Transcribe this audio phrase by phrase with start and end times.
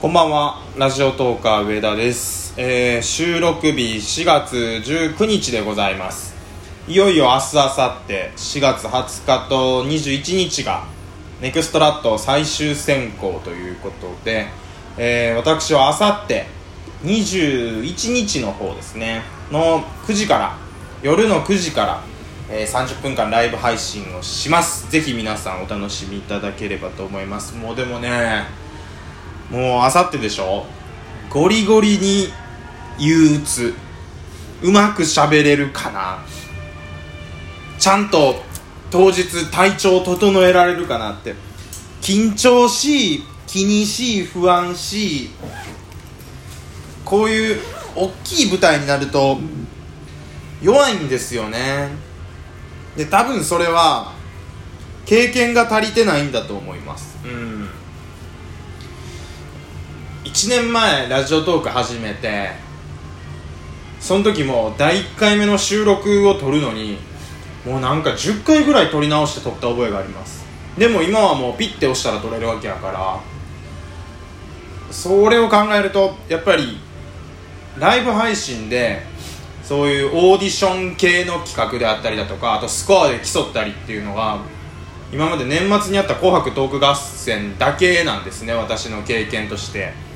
[0.00, 0.62] こんばんは。
[0.76, 6.36] ラジオトーカー上田です、えー収録日4月19日でございます。
[6.86, 7.72] いよいよ明日明後
[8.06, 8.14] 日
[8.58, 10.84] 4月20日と21日が
[11.40, 14.46] ネクストラット最終選考ということで、
[14.96, 16.28] えー私は明後
[17.02, 19.22] 日21日の方ですね。
[19.50, 20.56] の9時から
[21.02, 22.04] 夜の9時から、
[22.48, 24.88] えー30分間ライブ配信をします。
[24.92, 27.56] ぜひ皆さんお楽しみいただければと思います。
[27.56, 28.67] もうでもね
[29.50, 30.66] もうあさってでしょ？
[31.30, 32.28] ゴリゴリに
[32.98, 33.74] 憂鬱。
[34.62, 36.18] うまく喋れるかな？
[37.78, 38.42] ちゃんと
[38.90, 41.34] 当日体調を整えられるかなって。
[42.00, 45.30] 緊張しい気にしい不安しい。
[47.04, 47.60] こういう
[47.96, 49.38] 大きい舞台になると
[50.60, 51.88] 弱いんですよね。
[52.96, 54.12] で多分それは
[55.06, 57.16] 経験が足りてないんだと思います。
[57.24, 57.68] うん。
[60.28, 62.50] 1年前ラジオトーク始めて
[63.98, 66.98] その時も第1回目の収録を撮るのに
[67.64, 70.44] もうなんか10回ぐらい撮り直して撮った覚えがあります。
[70.76, 73.18] でも今はもうピッて押したら撮れるわけやから
[74.92, 76.78] それを考えるとやっぱり
[77.78, 79.02] ライブ配信で
[79.64, 84.40] そういうオーディション系の企画であったりだとかあとスコアで競ったりっていうのが
[85.10, 90.07] 今まで年末にあった「紅白トーク合戦」だけなんですね私の経験として。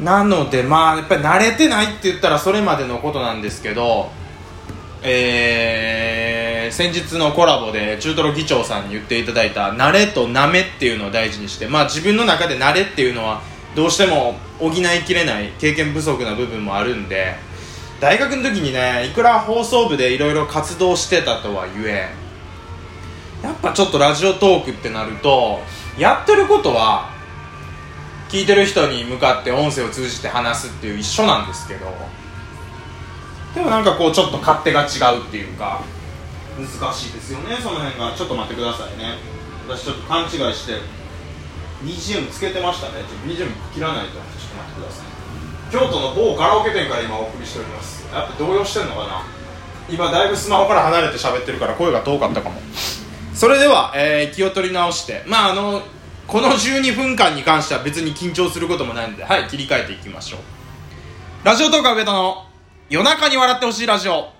[0.00, 4.10] なのでまあやっぱり慣れてないって言ったらそれまでのことなんですけど
[5.04, 13.42] えー、先日のコラボで中トロ議長さんに言っていただいた慣れとなめっていうのを大事にしてまあ自分の中で慣れっていうのは
[13.74, 14.72] どうしても補い
[15.04, 17.34] きれない経験不足な部分もあるんで
[18.00, 22.08] 大学の時にねいくら放送部でいろいろ活動してたとはゆえ
[23.42, 25.60] やっぱちょっとラジオトークってなると
[25.98, 27.11] やってることは
[28.32, 31.86] 聞いてる人に向かって音声を通じて話すっていう一緒なんですけど
[33.54, 35.82] でもなんかこうちょっと勝手が違うっていうか
[36.56, 38.16] 難しいですよねその辺が。
[38.16, 39.16] ちょっと待ってくださいね。
[39.68, 40.80] 私ちょっと勘違いして
[41.84, 43.04] BGM つけてましたね。
[43.04, 44.12] ちょっと BGM 切らないと。
[44.12, 45.72] ちょっと待ってください。
[45.72, 48.06] 京都の某カラオケ店から今お送りしております。
[48.12, 49.22] やっぱ動揺してんのかな。
[49.88, 52.60] 今だいぶスマホから離れて喋ってるから声が遠かったかも。
[53.34, 55.24] それでは、えー気を取り直して。
[55.26, 55.82] まああの
[56.26, 60.40] この12分間に関しては別に緊張することもないのではい切り替えていきましょう。
[61.44, 62.46] ラジオトーク上田の
[62.88, 64.30] 夜中に笑ってほしいラジオ。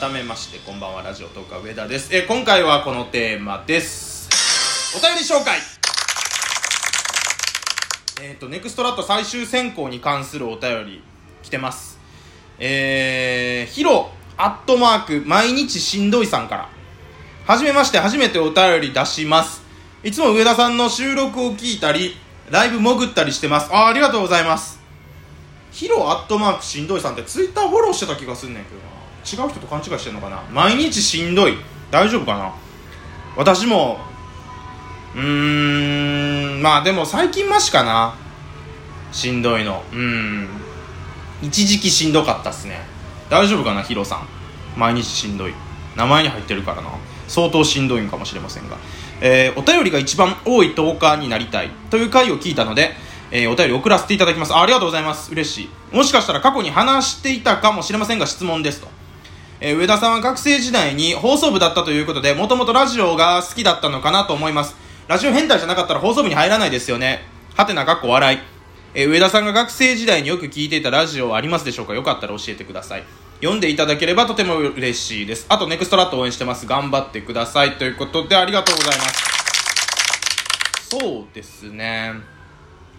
[0.00, 4.28] 改めましてこんばんはラジオトーク上田です、え今回はこのテーマです。
[4.96, 5.58] お便り紹介。
[8.22, 11.04] えっ、とネクストラット最終選考に関するお便り
[11.42, 11.98] 来てます。
[12.58, 14.10] えー、ヒロ
[14.42, 16.68] アットマーク毎日しんどいさんから。
[17.46, 19.60] はじめまして初めてお便り出します。
[20.02, 22.16] いつも上田さんの収録を聞いたり
[22.50, 23.70] ライブ潜ったりしてます。
[23.70, 24.80] あありがとうございます。
[25.72, 29.44] ヒロアットマークしんどいさんってツイッターフォローしてた気がすんねんけどな。
[29.44, 30.42] 違う人と勘違いしてんのかな。
[30.50, 31.58] 毎日しんどい。
[31.90, 32.54] 大丈夫かな。
[33.36, 34.00] 私も
[35.14, 38.14] うーんまあでも最近マシかな。
[39.12, 39.82] しんどいの。
[39.92, 40.48] うん。
[41.42, 42.99] 一時期しんどかったっすね。
[43.30, 44.26] 大丈夫かなヒロさん。
[44.76, 45.54] 毎日しんどい。
[45.96, 46.90] 名前に入ってるからな。
[47.28, 48.76] 相当しんどいんかもしれませんが、
[49.20, 52.90] えーお便りが一番多い10日になりたいという回を聞いたので、
[53.30, 54.52] えーお便り送らせていただきます。
[54.52, 55.30] あありがとうございます。
[55.30, 55.96] 嬉しい。
[55.96, 58.88] もしかしたら過去に話していたかもしれませんが質問ですと。
[59.60, 64.74] えー上田さんは学生時代に放送部だったということでもともとラジオが好きだったのかなと思います。
[65.06, 67.24] ラジオ変態じゃなかったら放送部に入らないですよね。
[67.56, 68.38] はてなかっこ笑い、
[68.92, 71.94] えー上田さんが学生時代によく聞いていたラジオはありますでしょうか？
[71.94, 73.04] よかったら教えてください。
[73.36, 75.46] 読んでいただければとても嬉しいです。
[75.48, 76.66] あとネクストラット応援してます。
[76.66, 77.78] 頑張ってください。
[77.78, 80.88] ということでありがとうございます。
[80.90, 82.14] そうですね。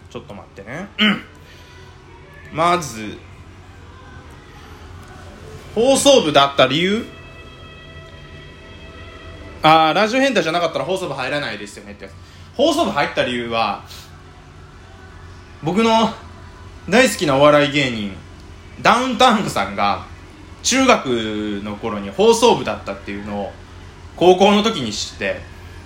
[0.10, 0.88] ちょっと待ってね。
[0.98, 1.24] うん。
[2.54, 3.18] まず
[5.76, 7.06] 放送部だった理由？
[9.62, 12.10] ああラジオ変態じゃなかったら放送部入らないですよねって
[12.56, 13.84] 放送部入った理由は
[15.64, 16.10] 僕の
[16.90, 18.12] 大好きなお笑い芸人
[18.82, 20.06] ダウンタウンさんが
[20.64, 21.06] 中学
[21.64, 23.52] の頃に放送部だったっていうのを
[24.16, 25.40] 高校の時に知って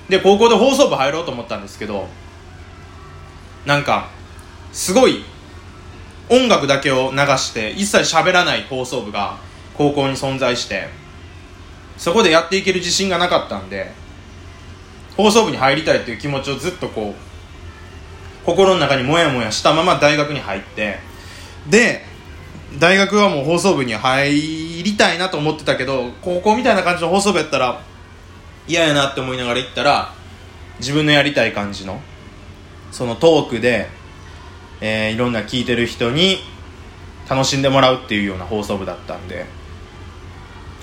[0.09, 2.07] で高校で放送部入ろうと思ったんですけど
[3.65, 4.09] なんか
[4.71, 5.23] すごい
[6.29, 9.37] 音楽だけを流して一切喋らない放送部が
[9.77, 10.87] 高校に存在して
[11.97, 13.91] そこでやっていける自信がなかったんで
[15.17, 17.24] 放送部に入りたいっていう気持ちをずっとこう
[18.45, 20.99] 心の中にモヤモヤしたまま大学に入って
[21.69, 22.03] で
[22.79, 27.81] 大学はもう放送部に入りたいなと思ってたけど高校みたいな感じの放送部やったら
[28.67, 30.13] 嫌やなって思いながら行ったら
[30.79, 31.99] 自分のやりたい感じの
[32.91, 33.87] そのトークで、
[34.81, 36.37] えー、いろんな聞いてる人に
[37.29, 39.45] 楽しんでもらうっていうような放送部だったんで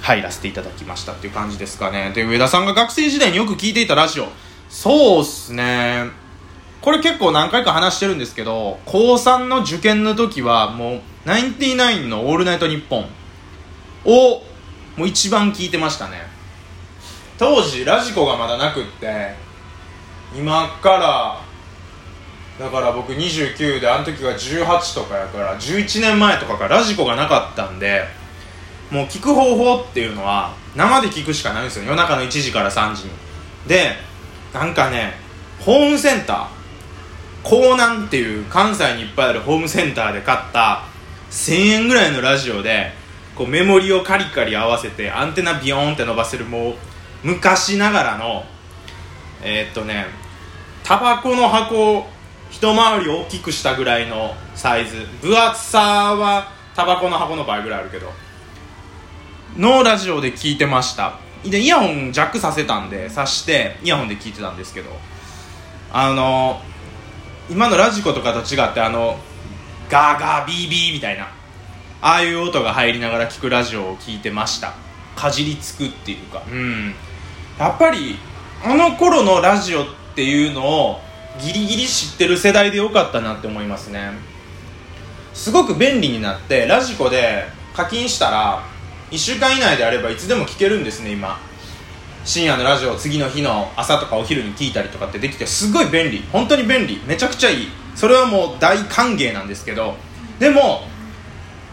[0.00, 2.12] 入らせていただきましたっていう感じですかね。
[2.12, 4.26] で上田さんが学生時代によく聞いていたラジオ。
[4.69, 6.21] そうっすね。
[6.82, 13.06] これ結構何回か話してるんですけど高3の受験の時はもうナインティナインの「オールナイトニッポン」
[14.05, 14.43] を
[14.96, 16.26] もう一番聞いてましたね。
[17.38, 19.34] 当時ラジコがまだなくって
[20.37, 21.40] 今から
[22.58, 28.05] だから僕29であの時が18とかやから11年前とかからラジコがなかったんで
[28.90, 31.84] もう聞く方法っていうのは生で聞くしかないんですよ。
[31.84, 33.11] 夜中の1時から3時に。
[33.67, 33.96] で
[34.52, 35.14] なんかね
[35.61, 36.62] ホームセンター
[37.44, 40.85] 江南っていう関西にいっぱいあるホームセンターで買った
[41.31, 42.93] 1000円ぐらいのラジオで
[43.35, 46.75] こうメモリをカリカリ合わせてアンテナビヨーンって伸ばせるもう
[47.25, 48.44] 昔ながらの
[49.43, 50.06] えー、っとね
[50.85, 52.06] タバコの箱を
[52.50, 55.06] 一回り大きくしたぐらいのサイズ。
[55.23, 55.81] 分厚さ
[56.15, 58.12] はタバコの箱の倍ぐらいあるけど。
[59.56, 61.19] のラジオで聞いてました。
[61.44, 64.91] でイヤホンジャックさせたんでさしてイヤホンで聞いてたんですけど。
[65.94, 66.61] あの
[67.52, 69.19] 今のラジコとかと違ってあの
[69.90, 71.25] ガーガービービーみたいな
[72.00, 74.72] ああいう音が入りながら聞くラジオを聞いてました。
[75.14, 76.43] かじりつくっていうか。
[76.50, 76.94] うん。
[77.58, 78.16] やっぱり
[78.64, 81.00] あの頃のラジオっていうのを
[81.43, 84.12] ギリギリ知ってる世代でよかったなって思いますね。
[85.34, 87.44] すごく便利になってラジコで
[87.75, 88.62] 課金したら
[89.10, 91.38] 1週間以内であればいつでも聞けるんですね今
[92.24, 96.24] 深夜のラジオを次の日の朝とかお昼に聞いたりとかってできてすごい便利。
[96.32, 97.00] 本当に便利。
[97.06, 97.69] めちゃくちゃいい。
[97.94, 99.94] それはもう大歓迎なんですけど。
[100.38, 100.82] でも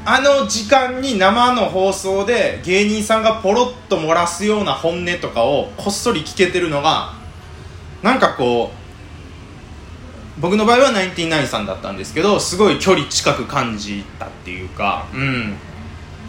[0.06, 7.14] あの時間に生の放送で芸人さんがポロッと漏らすような本音とかをこっそり聞けてるのが
[8.02, 8.72] なんかこ
[10.38, 15.56] う僕の場合はナインティナインさんだったんですけどすごい距離近く感じたっていうかうん。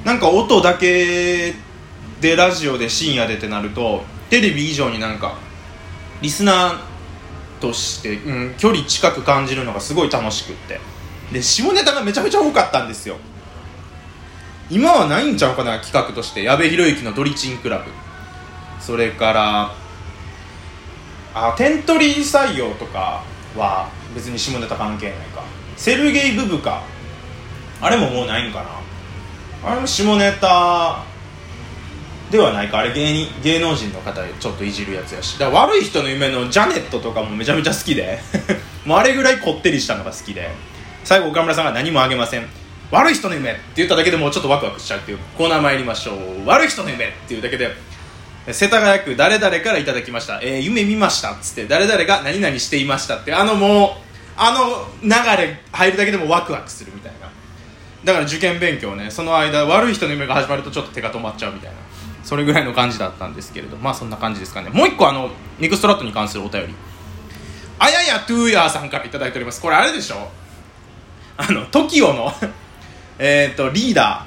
[0.04, 1.54] なんか音だけ
[2.20, 5.36] でラジオで深夜でってなるとテレビ以上になんか
[6.20, 6.78] リスナー
[7.60, 10.80] として、うん、距離近く感じるのがすごい楽しくって。
[11.32, 13.16] で下ネタがめちゃめちゃ多かったんですよ。
[14.68, 16.42] 今はないんちゃうかな企画として。
[16.42, 17.90] 矢部浩之のドリチンクラブ。
[18.80, 19.74] それから
[21.34, 23.22] あテントリー採用とか
[23.56, 25.44] は別に下ネタ関係ないか。
[25.76, 26.82] セルゲイ・ブブカ。
[27.80, 29.70] あれももうないんかな。
[29.70, 31.04] あれも下ネタ
[32.30, 32.78] ではないか。
[32.78, 35.38] あれ芸人芸能人の方ちょっといじるやつやし。
[35.38, 38.20] だ悪い人の夢のジャネットとかもめちゃめちゃ好きで。
[38.86, 40.50] もうあれぐらいこってりしたのが好きで。
[41.04, 42.46] 最後岡村さんが何もあげません。
[42.90, 45.18] 悪い人の夢って言っただけでもうちょっとワクワクしちゃうっていう。
[45.36, 46.46] コーナー参りましょう。
[46.46, 47.74] 悪い人の夢っていうだけで。
[48.52, 51.66] 世田谷区誰々からいただきました、えー、夢見ましたっつって。
[51.66, 53.34] 誰々が何々していましたって。
[53.34, 57.28] あのもうあの流れ入るだけでもワクワクするみたいな。
[58.04, 59.10] だから受験勉強ね。
[59.10, 61.76] その間悪い人の夢が始まるとちょっと手が止まっちゃうみたいな。
[62.22, 64.70] それぐらいの感じだったんですけれどまあそんな感じですかね。
[64.70, 66.74] もう一個あのネクストラットに関するお便り。
[67.78, 69.60] あややトゥーヤーさんから頂いております。
[69.60, 70.28] これあれでしょ？
[71.36, 72.32] あの TOKIO の
[73.18, 74.26] えっとリーダ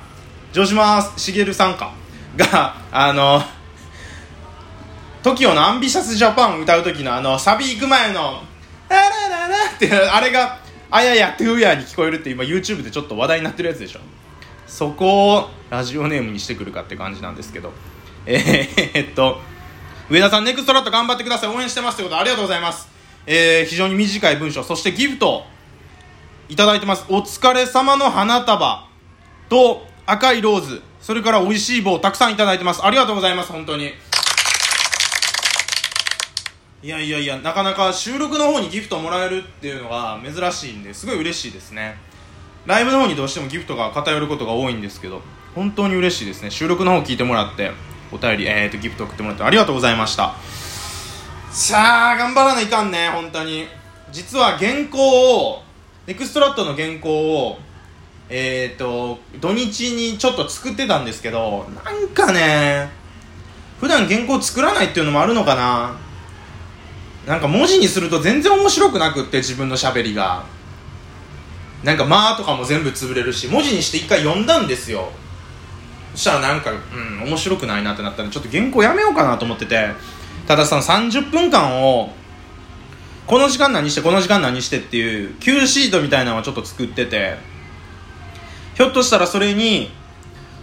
[0.52, 1.92] ー城島茂さんか？
[2.36, 3.44] があの
[5.24, 8.42] TOKIO の「アンビシャスジャパン」歌う時のあのサビ行く前の
[8.90, 10.58] 「あららら」ってあれが
[10.92, 14.00] あややトゥーヤーに聞こえるって今 YouTube でちょっと話題になってるやつでしょ？
[14.68, 17.72] そこをラジオネームにしてくるかって感じなんですけど。
[18.26, 19.42] えー、っと
[20.10, 21.56] 上田さんネクストラット頑張ってください。
[21.56, 22.88] 応援してますってことありがとうございます。
[23.26, 24.64] えー、非常に短い文章。
[24.64, 25.46] そしてギフト。
[26.50, 27.06] いただいてます。
[27.10, 28.88] お疲れ様の花束。
[29.50, 30.82] と赤いローズ。
[31.02, 32.86] それから美味しい棒たくさんいただいてます。
[32.86, 33.52] ありがとうございます。
[33.52, 33.94] 本当に。
[36.84, 41.96] いやいやいやなかなか収録の方にギフトもらえるっていうのが珍しいんですごい嬉しいですね。
[42.66, 45.22] ライブの方にどうしてもギフトが偏ることが多いんですけど
[45.56, 46.50] 本当に嬉しいですね。
[46.50, 47.72] 収録の方聞いてもらって
[48.12, 50.36] お便り、えーと、ギフト送ってもらってありがとうございました。
[51.52, 53.68] さあ頑張らないかんね本当に。
[54.12, 55.64] 実は原稿を
[56.08, 57.60] ネクストラットの原稿を
[58.30, 62.90] えっ、ー、と土日にちょっと作ってたんですけどなんかね
[63.80, 65.98] 普段原稿作らないっていうのもあるのかな。
[67.28, 70.46] なんか文字にすると全然面白くなくって自分のしゃべりが。
[71.84, 75.12] なんか「まあ」とかも全部潰れるし文字にして一回読んだんですよ。
[76.14, 79.92] そしたらなんかうん面白くないなってなったんでちょっと原稿やめようかなと思ってて。
[80.48, 82.14] ただその30分間を
[83.28, 87.38] この時間何してこの時間何してっていう Q シートみたいなのはちょっと作ってて。
[88.76, 89.92] ひょっとしたらそれに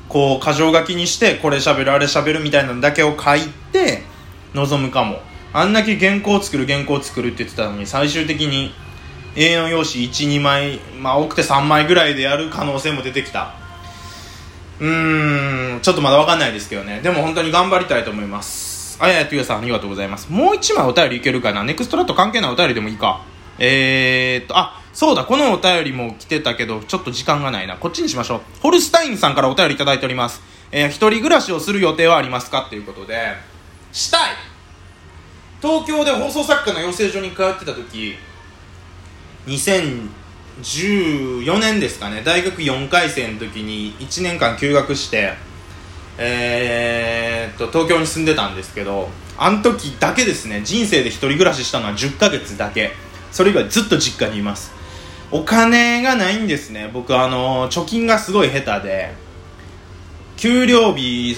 [0.09, 4.03] こう箇条書きにしてこれ喋るあれ喋るみたいなのだけを書いて
[4.53, 5.23] 望むかも。
[5.53, 8.73] あんだけ原稿作る原稿作るって言ってたのに最終的に
[9.35, 13.55] A4 用紙12枚まあ多くて3枚ぐらいでやる可能性も出てきた。
[14.81, 17.01] うーんちょっとまだ分かんないですけどね。
[17.01, 18.99] でも本当に頑張りたいと思います。
[19.01, 20.31] あややとやさんありがとうございます。
[20.31, 21.63] もう1枚お便りいけるかな？
[21.65, 23.23] ネクストラット関係ないお便りでもいいか。
[23.59, 25.25] えー、っとあそうだ。
[25.25, 27.77] このお便りも来てたけどちょっと時間がないな。
[27.77, 28.41] こっちにしましょう。
[28.61, 30.41] ホルスタインさんからお便りいただいております。
[30.73, 32.65] えー、一人暮らしをする予定はありますか？
[32.67, 33.35] っていうことで。
[33.93, 34.21] したい。
[35.61, 38.15] 東京で放送作家の養成所に通ってた時
[39.47, 42.23] 2014年ですかね。
[42.25, 45.33] 大学4回生の時に1年間休学して
[46.19, 52.93] えー、っと東京に住んでたんですけどあの時だけですね人生で一人暮らししたのは10ヶ月だけ。
[53.33, 54.73] それ以外ずっと実家にいます。
[55.31, 56.91] お金がないんですね。
[56.93, 59.15] 僕あの貯金がすごい下手で
[60.37, 61.37] 給料日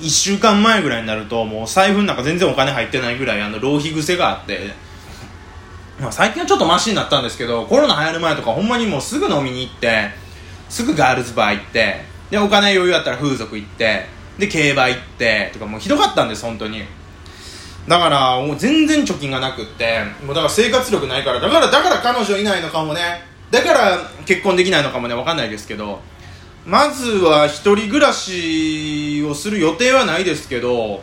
[0.00, 4.70] 1週間前ぐらいになるともう財布の中全然お金入ってないぐらいあの浪費癖があって、
[6.02, 10.10] まあ、最近はちょっとマシになったんですけどコロナ流行る前とかほんまにもうすぐ飲みに行って
[10.68, 14.06] すぐガールズバー行ってでお金余裕あったら風俗行って
[14.36, 16.82] で競馬行ってとかもうひどかったんです本当に。
[17.86, 23.00] だからもう全然貯金がなくってもうだから生活力ないからだからだから彼女いないのかもね。
[23.50, 26.00] だから結婚できないのかもね分かんないですけど
[26.64, 31.02] まずは一人暮らしをする予定はないですけど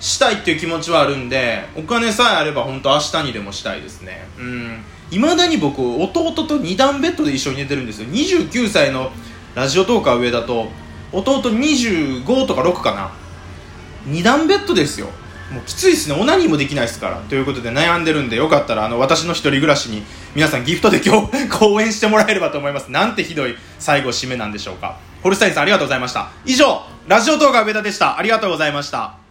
[0.00, 4.26] したいっていう気持ちはあるんでお金さえあれば本当明日にでもしたいですね。
[4.38, 4.84] うん。
[5.10, 8.08] いまだに僕弟と2段ベッドで一緒に寝てるんですよ。
[8.08, 9.10] 29歳の
[9.54, 10.68] ラジオトーカー上だと
[11.12, 13.12] 弟25とか6かな。
[14.08, 15.08] 2段ベッドですよ。
[15.50, 16.20] もうきついですね。
[16.20, 17.16] オナニーもできないですから。
[17.28, 20.02] ということで悩んでるんでよかったらあの私の一人暮らしに
[20.34, 22.90] 皆さんギフトで今日 講演してもらえればと思います。
[22.90, 24.96] なんてひどい最後締めなんでしょうか。
[25.22, 26.30] ホルスタインさんありがとうございました。
[26.44, 28.18] 以上ラジオ動画上田でした。
[28.18, 29.25] ありがとうございました。